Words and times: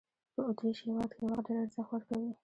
په 0.33 0.41
اوترېش 0.47 0.77
هېواد 0.85 1.09
کې 1.15 1.21
وخت 1.29 1.43
ډېر 1.47 1.57
ارزښت 1.63 1.91
ورکوي. 1.95 2.31